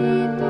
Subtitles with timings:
[0.00, 0.49] Espíritu.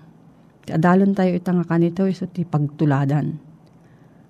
[0.71, 3.35] Ti adalon tayo ita nga kanito iso ti pagtuladan.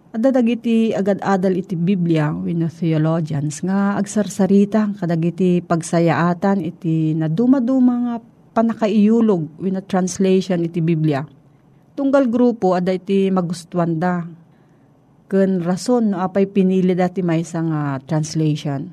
[0.10, 8.16] Adadag iti agad-adal iti Biblia wino theologians nga agsarsarita kadag iti pagsayaatan iti naduma-duma nga
[8.58, 11.22] panakaiyulog wino translation iti Biblia.
[11.94, 14.26] Tunggal grupo ada iti magustuhan da.
[15.30, 18.90] Ken rason no apay pinili dati may nga translation.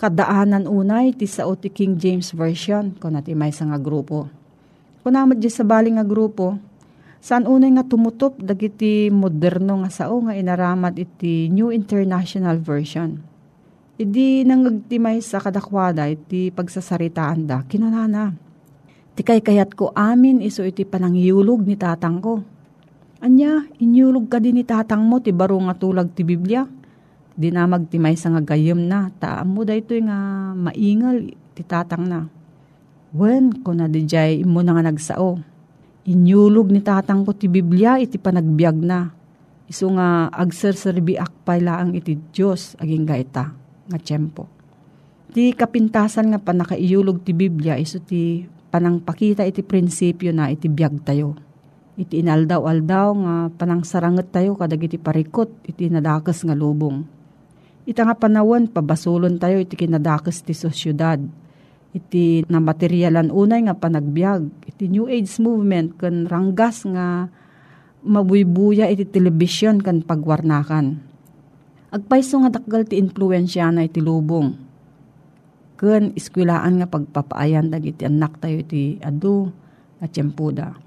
[0.00, 4.43] Kadaanan unay ti sao ti King James Version kung nati may nga grupo.
[5.04, 6.56] Kung naman di sa bali nga grupo,
[7.20, 13.20] saan unay nga tumutop dagiti moderno nga sao nga inaramat iti New International Version.
[14.00, 18.32] Idi nangagtimay sa kadakwada iti pagsasaritaan da, kinanana.
[19.12, 22.40] Ti kay kayat ko amin iso iti panangiyulog ni tatang ko.
[23.20, 26.64] Anya, inyulog ka din ni tatang mo ti baro nga tulag ti Biblia.
[27.36, 30.16] Di na magtimay sa nga gayem na, taam mo da ito nga
[30.56, 32.24] maingal ti tatang na.
[33.14, 35.38] Wen, ko na di jay imo na nga nagsao.
[36.02, 39.14] Inyulog ni tatang ko ti Biblia iti panagbiag na.
[39.70, 43.54] Iso nga agserserbi akpay laang iti Diyos aging gaita
[43.86, 44.50] nga tiyempo.
[45.30, 51.06] Ti kapintasan nga panakaiyulog ti Biblia iso ti panang pakita iti prinsipyo na iti biag
[51.06, 51.38] tayo.
[51.94, 57.06] Iti inaldaw-aldaw nga panang saranget tayo kadag iti parikot iti nadakas nga lubong.
[57.86, 61.22] Ita nga panawan pabasulon tayo iti kinadakas ti sosyudad.
[61.94, 64.66] Iti na materialan unay nga panagbiag.
[64.66, 67.30] Iti New Age movement kan ranggas nga
[68.02, 70.98] mabuybuya iti television kan pagwarnakan.
[71.94, 74.64] Agpaiso nga dakgal ti influensya na iti lubong
[75.84, 79.50] ken iskwilaan nga pagpapaayan dagiti anak tayo iti adu
[79.98, 80.80] at tiyempuda.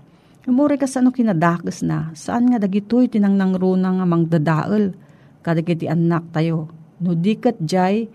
[0.47, 4.95] Umuri ka sa ano kinadakes na, saan nga dagitoy tinang nangruna nga mangdadaal
[5.43, 6.71] kadagiti anak tayo.
[7.03, 8.07] No dikat jay,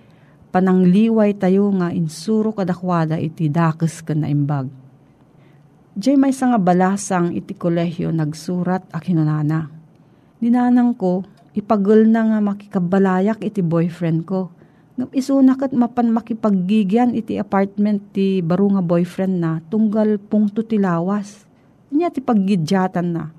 [0.52, 4.68] panangliway tayo nga insuro kadakwada iti dakes ka na imbag.
[5.96, 9.72] Jay may nga balasang iti kolehyo nagsurat a kinunana.
[10.38, 11.24] Ninanang ko,
[11.56, 14.52] ipagul na nga makikabalayak iti boyfriend ko
[15.12, 21.48] Isuna kat mapan makipaggigyan iti apartment ti baro nga boyfriend na tunggal pungto ti lawas.
[21.90, 23.34] Nya ti paggidyatan na.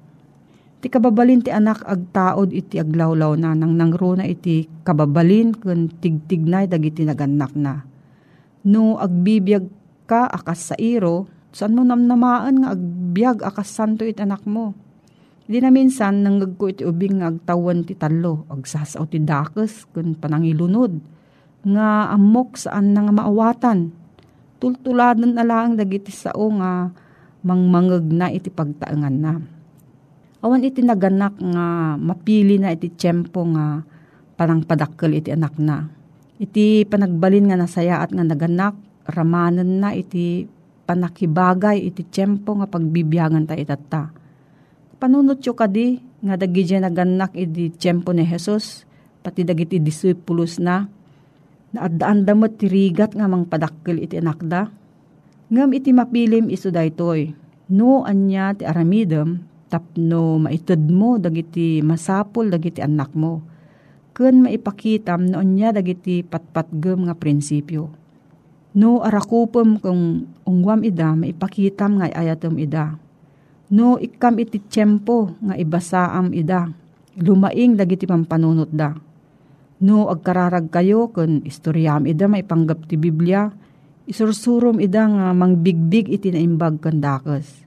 [0.83, 6.67] Ti kababalin ti anak agtaod iti aglawlaw na nang nangro na iti kababalin kun tigtignay
[6.67, 7.87] dagiti naganak na.
[8.67, 9.63] No agbibiyag
[10.03, 14.75] ka akas sa iro, saan mo namnamaan nga agbyag akas santo iti anak mo.
[15.47, 20.99] Di na minsan nanggagko iti ubing nga agtawan ti talo, agsasaw ti dakes kun panangilunod
[21.63, 23.87] nga amok saan nga maawatan.
[24.59, 26.91] Tultuladan na lang dagiti sao nga
[27.39, 29.52] mangmangag na iti pagtaangan na.
[30.43, 33.79] Awan iti naganak nga mapili na iti tiyempo nga
[34.35, 35.87] parang padakkel iti anak na.
[36.35, 38.75] Iti panagbalin nga nasaya at nga naganak,
[39.07, 40.43] ramanan na iti
[40.83, 44.11] panakibagay iti tiyempo nga pagbibiyangan ta itata.
[44.99, 48.83] Panunot yo kadi nga dagi naganak iti tiyempo ni Jesus,
[49.23, 50.83] pati dagiti disipulos na,
[51.71, 54.67] na addaan damot tirigat nga mang padakkel iti anakda.
[55.47, 57.31] Ngam iti mapilim iso daytoy.
[57.71, 63.41] No anya ti aramidem tapno maited mo dagiti masapol dagiti anak mo.
[64.13, 67.89] Ken maipakitam no anya dagiti patpatgem nga prinsipyo.
[68.77, 72.93] No arakupem kung ungwam ida maipakitam nga ayatom ida.
[73.73, 76.69] No ikam iti tiyempo nga ibasaam ida.
[77.17, 78.93] Lumaing dagiti pampanunot da
[79.83, 83.51] No agkararag kayo kun istoryam ida maipanggap ti Biblia,
[84.07, 87.62] isursurom ida nga mangbigbig iti naimbag kan dakes.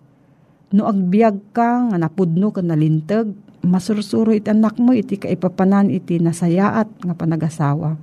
[0.77, 3.33] No agbiag ka nga napudno kan nalintag,
[3.65, 7.97] masursuro iti anak mo iti kaipapanan iti nasayaat nga panagasawa.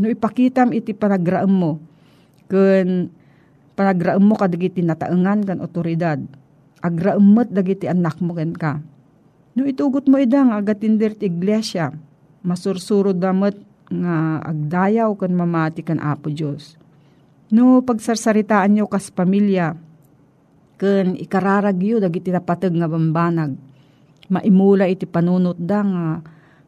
[0.00, 1.76] No ipakitam iti panagraam mo,
[2.48, 3.12] kun
[3.76, 6.24] panagraam mo kadagiti nataengan kan otoridad,
[6.80, 8.80] agraamot dagiti anak mo ken ka.
[9.52, 11.92] No itugot mo ida nga agatindir ti iglesia,
[12.40, 13.60] masursuro damot
[13.92, 16.80] nga agdayaw kan mamati kan Apo Diyos.
[17.52, 19.74] No pagsarsaritaan nyo kas pamilya,
[20.80, 23.52] ken ikararagyo dagiti napatag nga bambanag,
[24.32, 26.04] maimula iti panunot da nga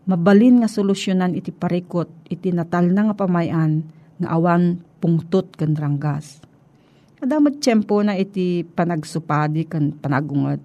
[0.05, 3.81] mabalin nga solusyonan iti parikot iti natal na nga pamayan
[4.21, 6.45] nga awan pungtot kan ranggas.
[7.23, 10.59] Adamot tiyempo na iti panagsupadi kan panagungad.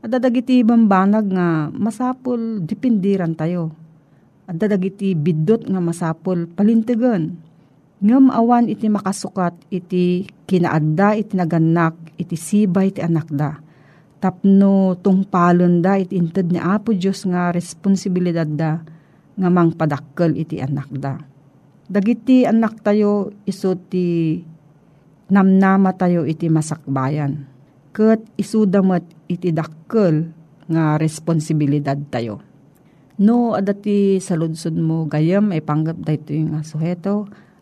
[0.00, 3.74] At dadagiti bambanag nga masapul dipindiran tayo.
[4.46, 7.36] At dadagiti bidot nga masapul palintigan.
[8.00, 13.60] Ngam awan iti makasukat iti kinaadda iti naganak iti sibay iti anak da.
[14.20, 18.80] Tapno tungpalon da iti inted ni Apo Diyos nga responsibilidad da
[19.36, 21.20] nga mangpadakkel iti anak da.
[21.92, 24.40] Dagiti anak tayo iso ti
[25.28, 27.44] namnama tayo iti masakbayan.
[27.92, 30.32] Kat isudamat iti dakkel
[30.72, 32.40] nga responsibilidad tayo.
[33.20, 37.28] No, adati sa ludsod mo gayam ay panggap da ito yung suheto.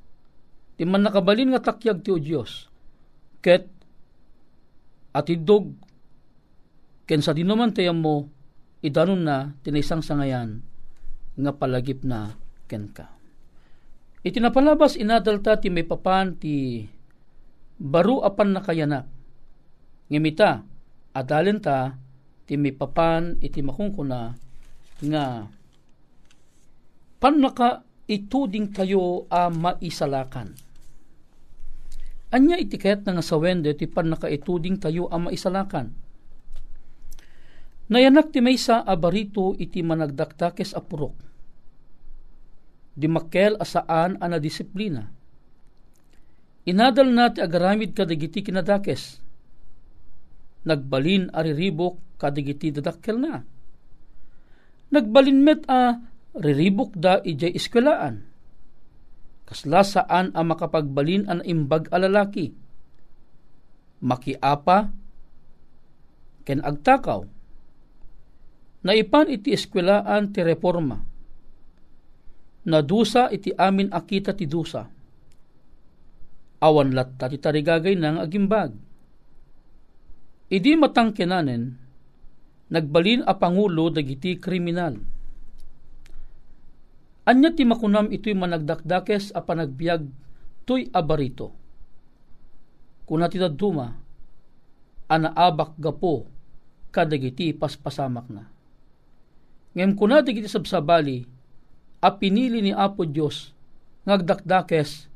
[0.79, 2.71] Ti man nakabalin nga takyag ti o Diyos,
[3.43, 3.74] ket
[5.15, 5.71] at idog,
[7.07, 8.27] ken sa dinuman tayam mo,
[8.83, 10.61] idanon na tinaysang sangayan,
[11.39, 12.35] nga palagip na
[12.67, 13.15] ken ka.
[14.25, 16.83] Iti napalabas inadalta ti may papan ti
[17.79, 19.07] baru apan nakayanak.
[20.09, 20.65] Ngimita,
[21.13, 21.95] adalin ta
[22.49, 24.37] ti may papan iti makungkuna
[25.05, 25.25] nga
[27.21, 30.57] pan naka ituding kayo a maisalakan.
[32.35, 35.95] Anya iti kayat nga sawende ti pan naka ituding tayo a maisalakan.
[37.95, 41.15] Nayanak ti maysa a barito iti managdaktakes a purok.
[42.99, 45.07] Di makkel asaan ana disiplina.
[46.67, 49.23] Inadal na agaramid kadagiti kinadakes
[50.65, 53.45] nagbalin ariribok kadigiti dadakkel na.
[54.91, 56.01] Nagbalin met a
[56.35, 58.25] riribok da ijay iskwelaan.
[59.45, 62.53] Kasla saan a makapagbalin an imbag alalaki.
[64.01, 64.93] Makiapa
[66.45, 67.25] ken agtakaw.
[68.85, 71.01] Naipan iti eskwelaan ti reforma.
[72.65, 74.85] Nadusa iti amin akita ti dusa.
[76.65, 78.73] Awan latta ti tarigagay nang agimbag
[80.55, 81.81] Idi matangkenanen,
[82.69, 85.01] nagbalin a pangulo dagiti kriminal.
[87.25, 90.05] Anya ti makunam ito'y managdakdakes a panagbiag
[90.69, 91.57] tuy abarito.
[93.09, 93.97] Kuna ti duma,
[95.09, 96.29] anaabak gapo
[96.93, 98.45] kadagiti paspasamak na.
[99.75, 101.27] Ngem kuna dagiti sabsabali,
[102.05, 103.51] a pinili ni Apo Dios
[104.05, 105.09] ngagdakdakes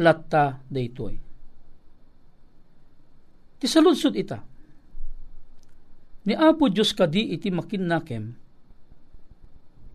[0.00, 1.20] latta daytoy.
[3.60, 4.42] Ti saludsod ita,
[6.22, 8.30] Ni Apo Diyos kadi iti makinnakem,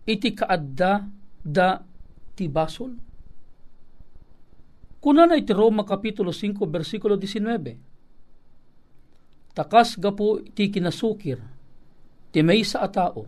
[0.08, 1.82] iti kaadda da
[2.34, 2.94] ti basol.
[4.98, 7.88] Kuna na iti Roma Kapitulo 5, versikulo 19.
[9.58, 11.42] takas gapo ti kinasukir,
[12.30, 13.26] ti may sa atao,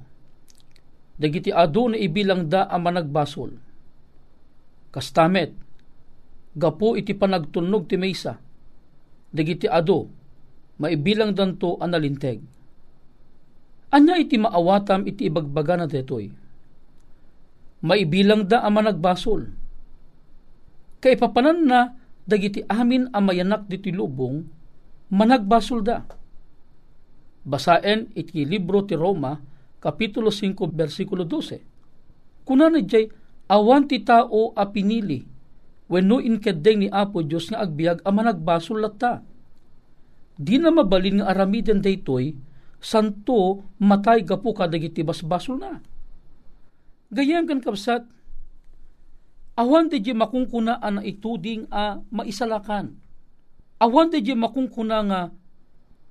[1.18, 3.50] dagiti na ibilang da ang managbasol.
[4.94, 5.50] Kastamet,
[6.54, 8.38] gapo iti panagtunog ti maysa,
[9.34, 10.06] dagiti ado,
[10.78, 12.38] maibilang danto ang nalinteg.
[13.90, 16.30] Anya iti maawatam iti ibagbaga na detoy.
[17.80, 19.48] Maibilang da ang managbasol.
[21.00, 21.96] Kay papanan na
[22.28, 24.44] dagiti amin ang mayanak diti lubong,
[25.08, 26.04] managbasol da.
[27.40, 29.40] Basaen iti libro ti Roma,
[29.80, 32.44] Kapitulo 5, versikulo 12.
[32.44, 33.08] Kuna na jay,
[33.48, 35.24] awan ti tao a pinili,
[35.88, 39.24] wenno inkedeng ni Apo Diyos nga agbiag ang managbasol latta.
[40.36, 42.36] Di na mabalin nga aramiden daytoy,
[42.76, 45.80] santo matay gapu kadagiti basbasol na.
[47.10, 48.06] Gayam kan kapsat,
[49.58, 52.94] awan ti makungkuna ang ituding a maisalakan.
[53.82, 55.20] Awan ti makungkuna nga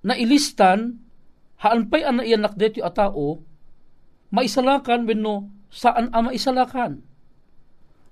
[0.03, 0.99] nailistan
[1.59, 3.39] haanpay ang naiyanak dito a tao,
[4.31, 6.99] maisalakan wenno saan ang maisalakan.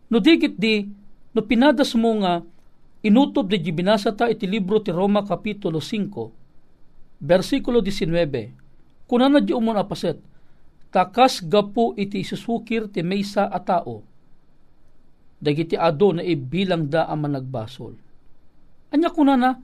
[0.07, 0.87] No digit di,
[1.35, 2.39] no pinadas mo nga,
[3.03, 9.51] inutob di binasa ta iti libro ti Roma Kapitulo 5, versikulo 19, kuna na di
[9.51, 10.19] umon apaset,
[10.97, 14.01] takas gapu iti susukir ti maysa a tao,
[15.37, 17.93] dagiti ado na ibilang da ang managbasol.
[18.89, 19.61] Anya kuna na,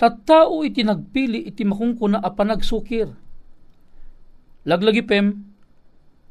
[0.00, 3.12] tattao iti nagpili iti makungkuna a panagsukir.
[4.64, 5.36] Laglagi pem,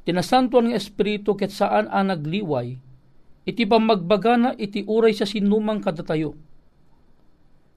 [0.02, 2.74] tinasantuan ng Espiritu ket saan a nagliway,
[3.46, 6.34] iti pamagbagana iti uray sa sinumang kadatayo.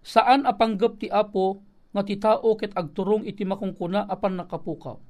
[0.00, 1.60] Saan apanggap ti Apo
[1.92, 5.09] nga ti tao ket agturong iti makungkuna apan nakapukaw.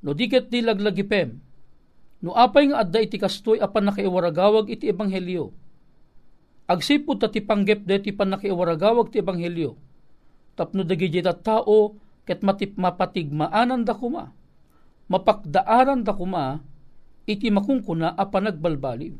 [0.00, 1.36] No diket di laglagi pem,
[2.24, 5.52] no apay nga adda iti kastoy apan nakaiwaragawag iti ebanghelyo.
[6.70, 9.76] Agsipod ta ti panggep deti pan nakaiwaragawag ti ebanghelyo.
[10.56, 11.10] Tapno dagi
[11.44, 14.32] tao ket matip mapatigmaanan da kuma.
[15.10, 16.62] Mapakdaaran da kuma
[17.26, 19.14] iti makungkuna a panagbalbaliw.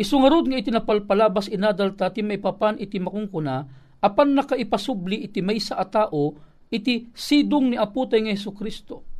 [0.00, 3.68] Isungarod nga iti napalpalabas inadal ta ti may papan iti makungkuna
[4.02, 6.34] apan nakaipasubli iti may sa atao
[6.72, 9.11] iti sidong ni aputay nga Heso Kristo.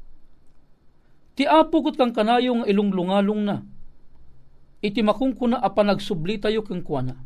[1.33, 3.57] Ti apo ket kang kanayo nga ilunglungalong na.
[4.85, 7.17] Iti makungkuna apan nagsubli tayo kang kuana.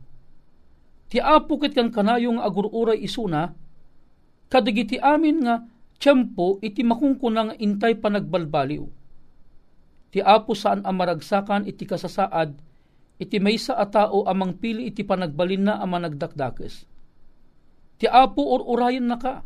[1.10, 3.50] Ti apo ket kang kanayo nga agururay isuna
[4.46, 5.66] kadagiti amin nga
[5.98, 8.86] tiyempo iti makungkuna nga intay panagbalbaliw.
[10.14, 12.54] Ti apo saan amaragsakan iti kasasaad
[13.16, 16.84] iti maysa a tao amang pili iti panagbalin na ama nagdakdakes.
[17.96, 19.42] Ti apo or urayan na ka.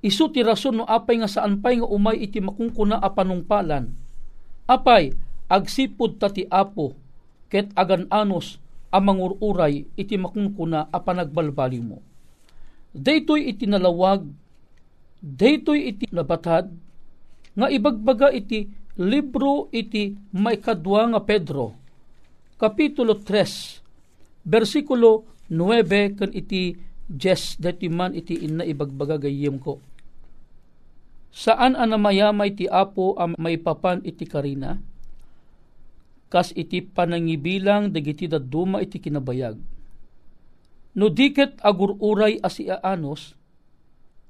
[0.00, 3.92] Isu ti rason no apay nga saan pay nga umay iti makungkuna a panungpalan.
[4.64, 5.12] Apay,
[5.44, 6.96] agsipod ta ti apo,
[7.52, 8.56] ket agan anos
[8.88, 11.98] amang ururay iti makungkuna a panagbalbaliw mo.
[12.96, 14.24] Daytoy iti nalawag,
[15.20, 16.72] daytoy iti nabatad,
[17.54, 21.76] nga ibagbaga iti libro iti may kadwa nga Pedro,
[22.56, 26.76] Kapitulo 3, versikulo 9 kan iti
[27.10, 29.82] Jes dati man iti inna ibagbaga gayem ko.
[31.30, 34.82] Saan anamayamay ti apo ang may papan iti karina?
[36.30, 39.58] Kas iti panangibilang dagiti daduma iti kinabayag.
[40.94, 43.38] No diket agururay asiaanos,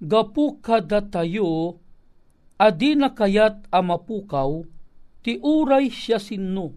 [0.00, 1.80] gapu kada tayo,
[2.60, 4.64] adi na kayat amapukaw,
[5.24, 6.76] ti uray siya sinno,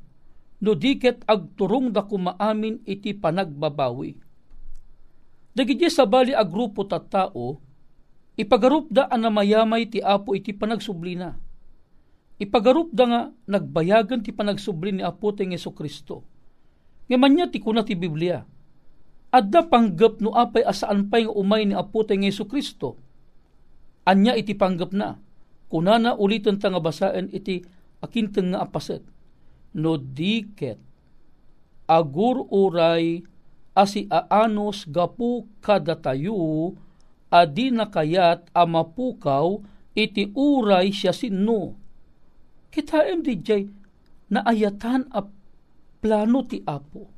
[0.64, 4.16] no diket agturong da kumaamin iti panagbabawi.
[5.52, 7.04] Dagiti sabali a grupo ta
[8.34, 11.38] tao, ipagarup da anamayamay ti apo iti panagsublina.
[12.42, 16.26] Ipagarup da nga nagbayagan ti panagsubli ni apo ti Yeso Kristo.
[17.08, 18.42] Ngaman niya ti kuna ti Biblia.
[19.34, 22.98] Adda panggap no apay asaan pay nga umay ni apo ti Yeso Kristo.
[24.04, 25.22] Anya iti panggap na.
[25.70, 27.64] Kunana ulitan ta nga basaen iti
[28.02, 29.06] akinteng nga apaset.
[29.74, 30.78] No diket
[31.88, 33.24] agur uray
[33.74, 36.74] asi aanos gapu kadatayo
[37.34, 39.58] adi nakayat amapukaw
[39.98, 41.74] iti uray siya sinno.
[42.70, 43.66] Kitaem di jay
[44.30, 45.26] naayatan a
[45.98, 47.10] plano ti apo.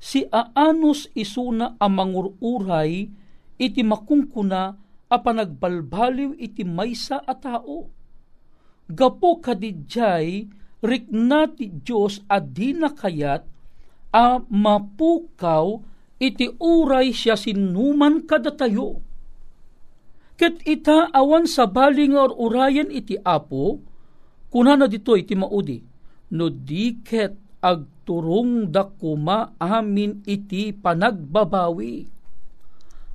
[0.00, 3.06] Si aanos isuna amangururay
[3.60, 4.62] iti makungkuna
[5.12, 7.92] a panagbalbaliw iti maysa a tao.
[8.88, 10.48] Gapo kadidjay
[10.82, 13.46] rikna ti Diyos adi nakayat
[14.12, 15.91] a mapukaw
[16.22, 19.02] iti uray siya sinuman kadatayo.
[20.38, 23.82] Ket ita awan sa baling or urayan iti apo,
[24.46, 25.82] kuna na dito iti maudi,
[26.38, 32.06] no diket agturong dakuma amin iti panagbabawi.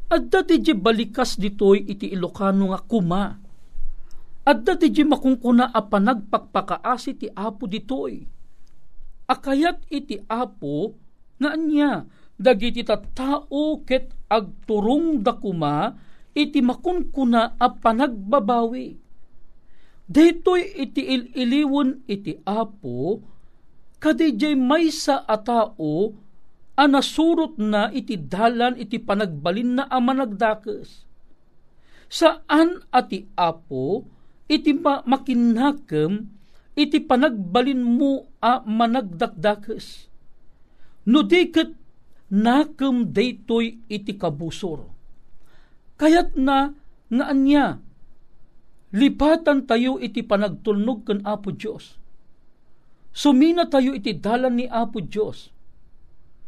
[0.07, 3.35] Adda di balikas ditoy iti Ilocano nga kuma.
[4.47, 8.23] Adda di makungkuna a panagpakpakaasi ti apo ditoy.
[9.27, 10.95] Akayat iti apo
[11.43, 15.97] nga anya dagiti tattao ket agturong dakuma
[16.37, 18.93] iti makunkuna a panagbabawi.
[20.07, 21.03] Ditoy iti
[21.35, 23.19] iliwon iti apo
[23.99, 26.15] kadijay may sa atao
[26.77, 31.03] a nasurot na iti dalan iti panagbalin na a managdakes.
[32.07, 34.07] Saan ati apo
[34.47, 36.31] iti ma- makinakam
[36.77, 40.07] iti panagbalin mo a managdakdakes.
[41.03, 41.51] No di
[42.33, 44.87] nakam daytoy iti kabusor.
[45.97, 46.75] Kayat na
[47.07, 47.79] nga anya,
[48.93, 51.97] lipatan tayo iti panagtulnog kan Apo Diyos.
[53.15, 55.49] Sumina tayo iti dalan ni Apo Diyos.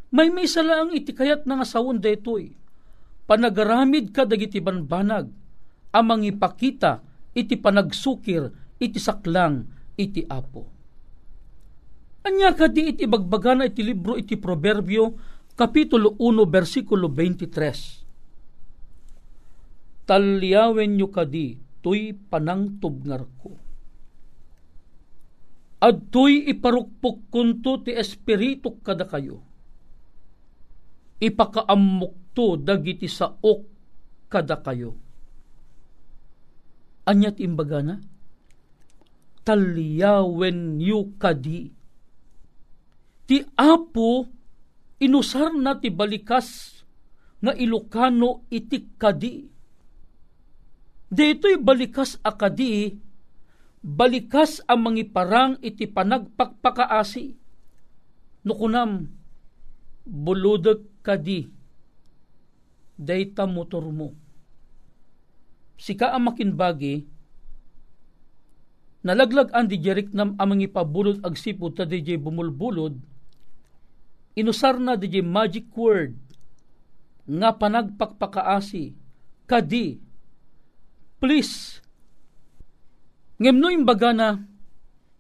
[0.10, 2.54] May may lang iti kayat nga sawon daytoy.
[3.30, 5.30] Panagaramid ka dagiti banbanag,
[5.94, 7.06] amang ipakita
[7.38, 8.50] iti panagsukir
[8.82, 10.66] iti saklang iti Apo.
[12.26, 15.16] Anya ka di iti bagbagana iti libro iti Proverbio,
[15.60, 20.08] Kapitulo 1, versikulo 23.
[20.08, 23.60] Talyawen nyo kadi, tuy panang tubngar ko.
[25.84, 29.44] At tuy iparukpok kunto ti espiritu kada kayo.
[31.20, 33.68] Ipakaamok to dagiti sa ok
[34.32, 34.96] kada kayo.
[37.04, 38.00] Anyat imbagana?
[39.44, 41.68] Talyawen yu kadi.
[43.28, 44.39] Ti apo
[45.00, 46.80] inusar na ti balikas
[47.40, 49.48] nga Ilocano iti kadi.
[51.10, 52.94] Dito'y balikas akadi,
[53.82, 57.34] balikas ang mangiparang iti panagpakpakaasi.
[58.46, 59.10] Nukunam,
[60.06, 61.50] buludag kadi,
[62.94, 64.14] dayta motor mo.
[65.80, 67.08] Sika ang makinbagi,
[69.02, 73.00] nalaglag ang di jerik nam amang ipabulod agsipod ta di bumulbulod,
[74.40, 76.16] inusar na di magic word
[77.28, 78.96] nga panagpakpakaasi
[79.46, 80.00] kadi
[81.20, 81.84] please
[83.38, 84.40] ngem no imbaga na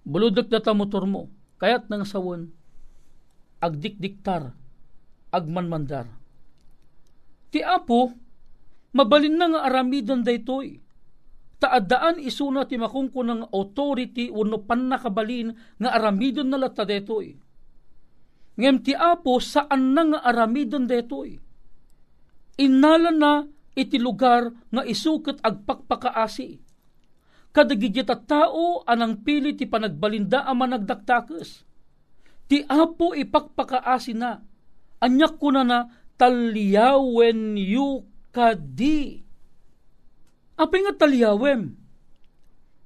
[0.07, 1.27] buludak data motor mo
[1.59, 2.49] kayat nang sawon
[3.59, 4.55] agdikdiktar
[5.29, 6.07] agmanmandar
[7.51, 8.15] ti apo
[8.93, 10.81] mabalin na nga aramidan daytoy.
[11.59, 17.35] Taadaan isuna ti makungko ng authority uno pan nakabalin nga aramidon na lata daytoy
[18.59, 21.39] ngem ti apo saan na nga aramidon detoy.
[22.59, 26.59] Inala na iti lugar nga isukat agpakpakaasi.
[27.55, 31.63] Kadagidya tao anang pili ti panagbalinda ang managdaktakes.
[32.51, 34.43] Ti apo ipakpakaasi na.
[34.99, 35.79] Anyak ko na na
[36.19, 38.03] taliyawen yu
[38.35, 39.23] kadi.
[40.59, 41.79] Apay nga taliyawem.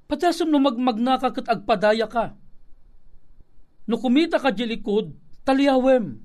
[0.06, 2.38] Patasam no magmagnaka kat agpadaya ka.
[3.90, 5.12] No kumita ka jilikod,
[5.44, 6.20] taliyawem.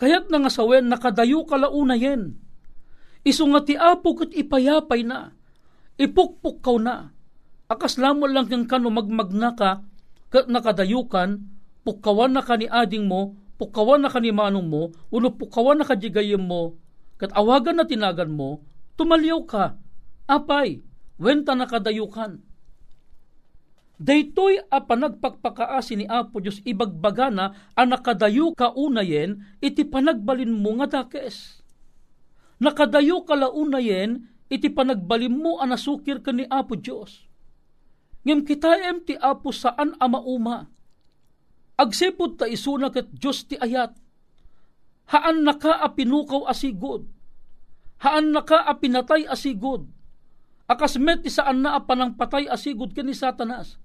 [0.00, 2.40] Kayat nga sawen nakadayo kalauna yen.
[3.20, 5.36] Iso ti apo kat ipayapay na.
[6.00, 7.12] Ipukpuk kaw na.
[7.68, 9.84] Akas lamo lang kang kano magmagna ka
[10.30, 11.42] kat nakadayukan,
[11.82, 15.84] pukawan na ka ni ading mo, pukawan na ka ni manong mo, uno pukawan na
[15.84, 16.78] ka jigayem mo,
[17.18, 18.62] kat awagan na tinagan mo,
[18.94, 19.74] tumalyaw ka.
[20.30, 20.86] Apay,
[21.18, 22.38] wenta na kadayukan
[24.00, 31.04] Daytoy a panagpakpakaasi ni Apo Diyos ibagbagana a nakadayo ka unayen iti panagbalin mo nga
[31.04, 31.60] dakes.
[32.64, 37.28] Nakadayo ka launayen iti panagbalin mo a nasukir ka ni Apo Diyos.
[38.24, 40.64] Ngem kitayem ti Apo saan a mauma.
[41.76, 43.92] Agsipod ta isuna ket Diyos ti ayat.
[45.12, 47.04] Haan naka a pinukaw asigod.
[48.00, 49.84] Haan naka a pinatay asigod.
[50.64, 53.76] Akas met ti saan na a panang patay asigod ken ni Satanas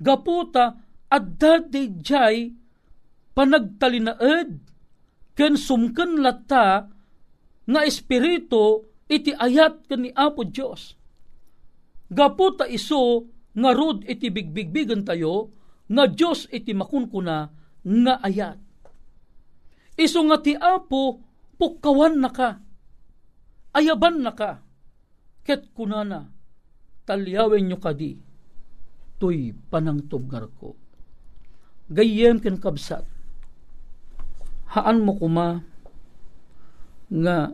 [0.00, 0.80] gaputa
[1.12, 1.68] adda
[2.00, 2.56] jay
[3.36, 4.50] panagtalinaed
[5.36, 6.88] ken sumken latta
[7.70, 10.96] nga espiritu iti ayat ken ni Apo Dios.
[12.10, 15.54] Gaputa iso nga rod iti bigbigbigan tayo
[15.86, 17.36] nga Dios iti makunkuna
[17.84, 18.58] nga ayat.
[19.94, 21.22] Iso nga ti Apo
[21.60, 22.58] pukawan na ka
[23.76, 24.64] ayaban na ka
[25.46, 26.30] ket kunana
[27.06, 28.29] talyawen nyo kadi
[29.20, 30.72] to'y panangtubngar ko.
[31.92, 33.04] Gayem ken kabsat.
[34.72, 35.60] Haan mo kuma
[37.10, 37.52] nga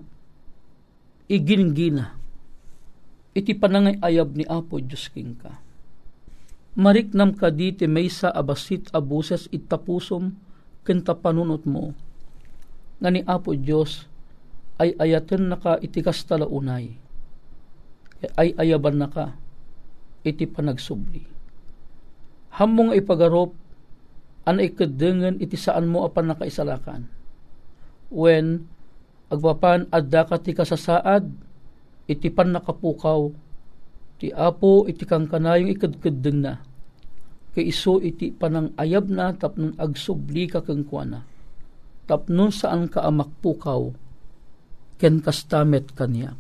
[1.27, 2.15] igingina
[3.37, 5.61] iti panangay ayab ni Apo Diyos king ka.
[6.77, 10.37] Mariknam ka di ti maysa abasit abuses itapusom
[10.85, 11.97] ken panunot mo
[13.01, 14.09] nga ni Apo Diyos
[14.77, 16.97] ay ayaten na ka iti kastalaunay.
[18.37, 19.33] Ay ayaban na ka
[20.21, 21.36] iti panagsubli.
[22.57, 23.53] Hamong ipagarop
[24.49, 27.05] an ikadengen iti saan mo apan nakaisalakan.
[28.09, 28.65] When
[29.29, 31.29] agpapan adda ka ti kasasaad
[32.07, 33.29] iti pan nakapukaw
[34.17, 36.55] ti apo iti kang kanayong ikadkadeng na.
[37.53, 41.37] Kay iso iti panang ayab na tapnon agsubli ka kang kuana
[42.07, 43.91] tapnon saan ka amakpukaw
[44.97, 46.39] ken kastamet kanya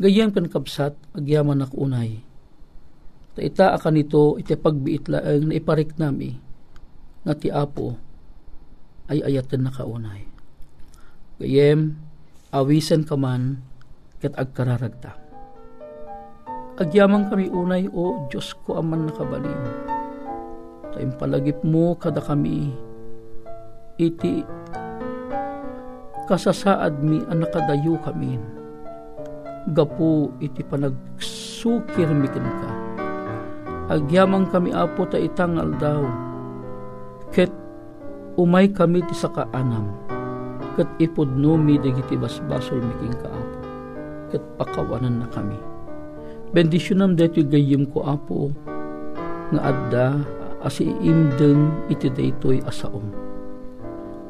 [0.00, 2.24] gayem ken kapsat agyaman nak unay
[3.32, 6.36] ta ita akan ito iti pagbiit laeng na iparik nami
[7.22, 7.96] nga ti apo
[9.08, 10.28] ay ayaten nakaunay
[11.40, 11.96] gayem
[12.52, 13.64] awisen ka man
[14.20, 15.16] ket agkararagta
[16.76, 19.92] agyaman kami unay o Diyos ko aman nakabalin
[20.92, 22.68] Taim palagip mo kada kami
[23.96, 24.44] iti
[26.28, 28.36] kasasaad mi ang nakadayo kami.
[29.72, 32.81] Gapu iti panagsukir mikin ka.
[33.92, 36.00] Agyamang kami apo ta itangal daw.
[37.28, 37.52] Ket
[38.40, 39.92] umay kami ti sakaanam.
[40.80, 43.58] Ket ipudno mi digiti basbasol mikin ka apo.
[44.32, 45.60] Ket pakawanan na kami.
[46.56, 48.48] Bendisyonam dito gayim ko apo
[49.52, 50.24] nga adda
[50.64, 53.12] asi imdeng iti daytoy asaom.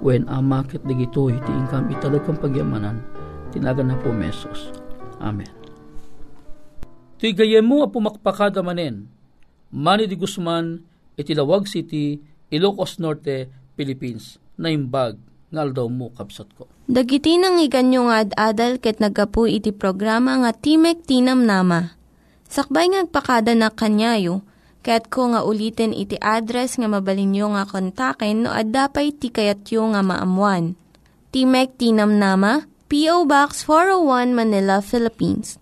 [0.03, 2.99] When amakit digito iti ingkam italog kang pagyamanan,
[3.55, 4.75] tinagan na po mesos.
[5.23, 5.51] Amen.
[7.23, 9.07] Ti gayemo a pumakpakada manen,
[9.73, 10.85] Manny di Guzman,
[11.17, 12.21] iti Lawag City,
[12.53, 15.17] Ilocos Norte, Philippines, na imbag,
[15.49, 16.69] ngal daw mo kapsat ko.
[16.85, 21.97] Dagiti nang iganyo nga ad-adal ket nagapu iti programa nga Timek Tinam Nama.
[22.53, 24.45] Sakbay ngagpakada na kanyayo,
[24.83, 30.75] Kaya't ko nga ulitin iti address nga mabalinyo nga kontaken no ad-dapay tikayatyo nga maamuan.
[31.31, 33.25] Timek Tinam Nama, P.O.
[33.25, 35.62] Box 401 Manila, Philippines.